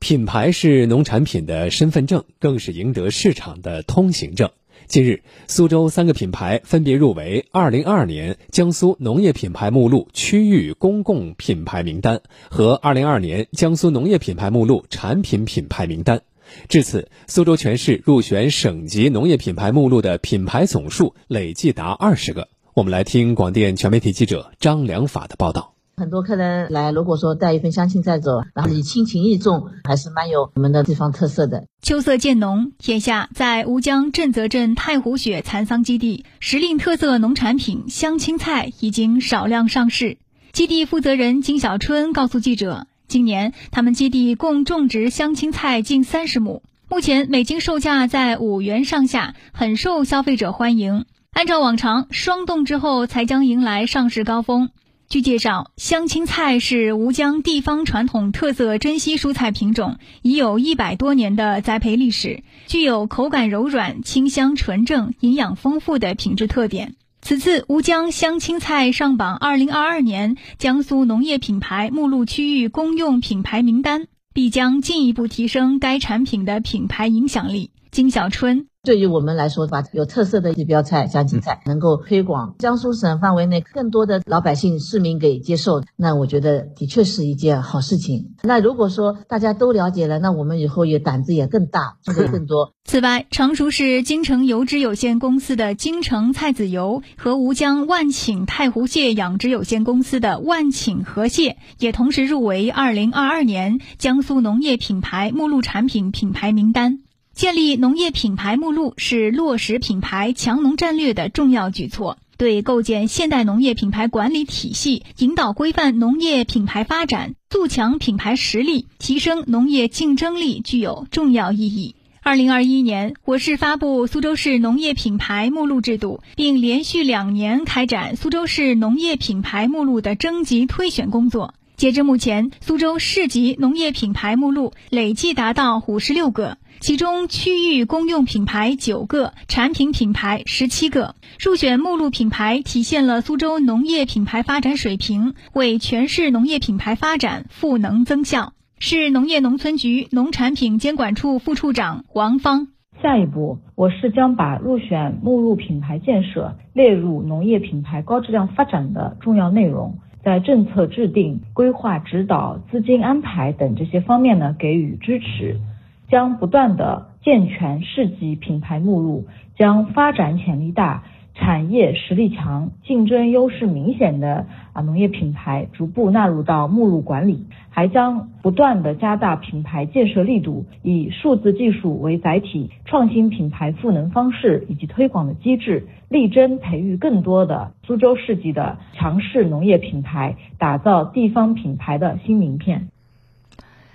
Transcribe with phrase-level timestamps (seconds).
[0.00, 4.50] 品牌是农产品的身份证，更是赢得市场的通行证。
[4.86, 16.22] 近日，苏州三个品牌分别入围2022年江苏农业品牌目录区域公共品牌名单和2022年江苏农业品牌目录产品品牌名单。
[16.68, 22.48] 至此，苏州全市入选省级农业品牌目录的品牌总数累计达二十个。
[22.72, 25.69] 我们来听广电全媒体记者张良法的报道。
[26.00, 31.66] 很多客人来，如果说带一份香青菜走，然后以亲情意重，还是蛮有我们的地方特色的。
[31.82, 40.16] 秋色渐浓，眼下在吴江震泽镇太湖雪蚕桑基地，时令特色农产品香青菜已经少量上市。
[40.52, 51.04] 基地负责人金小春告诉记者，今年他们基地共种植香青菜近三十亩，目前每斤售价在五元上下，很受消费者欢迎。
[51.32, 54.70] 按照往常，霜冻之后才将迎来上市高峰。
[55.10, 66.94] 据介绍，香青菜是吴江地方传统特色珍稀蔬菜品种，已有一百多年的栽培历史，具有口感柔软、清香纯正、营养丰富的品质特点。
[67.22, 77.72] 此次吴江香青菜上榜二零二二年江苏农业品牌目录区域公用品牌名单，必将进一步提升该产品的品牌影响力。
[77.90, 78.69] 金小春。
[78.82, 88.34] 对于我们来说，把有特色的地标菜江青菜能够推广江苏省范围内更多的老百姓市民给接受，那我觉得的确是一件好事情。
[88.42, 92.72] 那如果说大家都了解了，那我们以后也胆子也更大，做的更多。
[92.84, 107.00] 此外，常熟市京城油脂有限公司的京城菜籽油和吴江万顷太湖蟹养殖有限公司的万顷河蟹也同时入围二零二二年江苏农业品牌目录产品品牌名单。
[107.40, 121.94] 建立农业品牌目录是落实品牌强农战略的重要举措，对构建现代农业品牌管理体系、引导规范农业品牌发展、筑强品牌实力、提升农业竞争力具有重要意义。
[122.20, 131.54] 二零二一年，我市发布苏州市农业品牌目录制度，并连续两年开展苏州市农业品牌目录的征集推选工作。
[131.80, 136.58] 截至目前，苏州市级农业品牌目录累计达到五十六个。
[136.78, 141.14] 其中，区域公用品牌九个，产品品牌十七个。
[141.42, 148.52] 入选目录品牌，体现了苏州农业品牌发展水平，为全市农业品牌发展赋能增效。
[148.78, 152.68] 市农业农村局农产品监管处副处长王芳：
[153.02, 165.60] 下一步，我市将把入选目录品牌建设列入农业品牌高质量发展的重要内容，在政策制定、规划指导、资金安排等这些方面呢给予支持。
[166.08, 169.26] 将不断的健全市级品牌目录，
[169.56, 171.04] 将发展潜力大、
[171.34, 192.90] 产业实力强、竞争优势明显的啊农业品牌逐步纳入到目录管理，还将不断的加大品牌建设力度，以数字技术为载体，创新品牌赋能方式以及推广的机制，力争培育更多的苏州市级的尝试农业品牌，打造地方品牌的新名片。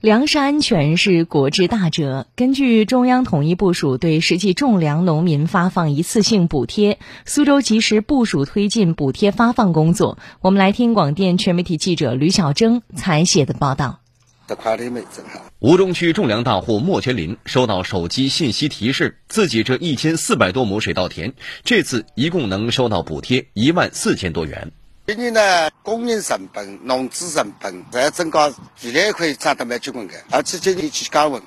[0.00, 2.26] 粮食安全是国之大责。
[2.34, 10.18] 根据中央统一部署对实际种粮农民发放一次性补贴，苏州及时部署推进补贴发放工作。
[10.40, 14.00] 我们来听广电全媒体记者吕小征采写的报道。
[15.60, 24.72] 吴中区种粮大户莫全林收到手机信息提示，自己这一千四百多亩水稻田，这次一共能收到补贴一万四千多元。
[25.08, 31.40] 今年呢，供应成本、农资成本在增高，肥料可以涨得蛮结棍的，而且今年天气降温，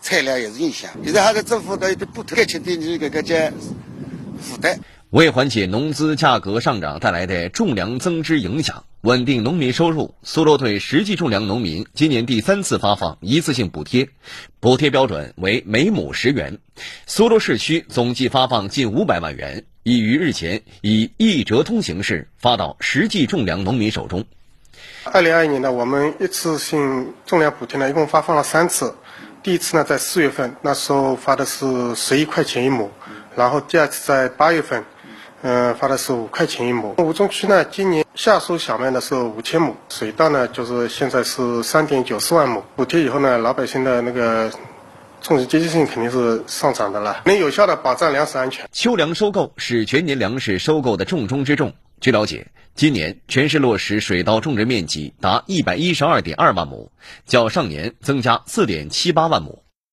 [0.00, 0.88] 产量也是影响。
[1.02, 3.52] 现在还是政府的一点补贴，减轻点你这个这
[4.40, 4.78] 负担。
[5.10, 14.10] 为缓解农资价格上涨带来的种粮增支影响，稳定农民收入，苏州对实际种粮农民今年第三次发放一次性补贴，
[14.60, 16.58] 补贴标准为每亩十元，
[17.08, 19.64] 苏州市区总计发放近五百万元。
[19.88, 24.22] 已于日前以一折通形式发到实际种粮农民手中。
[25.04, 28.94] 二零二一年呢，我们一次性种粮补贴呢，一共发放了三次。
[29.42, 32.90] 第一次呢，在四月份，那时候发的是十一块钱一亩，
[33.34, 34.84] 然后第二次在八月份，
[35.40, 36.94] 嗯，发的是五块钱一亩。
[36.98, 42.62] 吴中区呢，今年夏收小麦呢是五千亩，水稻呢就是现在是三点九四万亩。
[42.76, 44.52] 补贴以后呢，老百姓的那个。
[45.20, 48.68] 种植积极性肯定是上涨的了，能有效的保障粮食安全。
[48.72, 51.74] 秋粮收购是全年粮食收购的重中之重。
[52.00, 56.92] 据了解，今年全市落实水稻种植面积达一百一十二点二万亩，
[57.26, 59.64] 较上年增加四点七八万亩。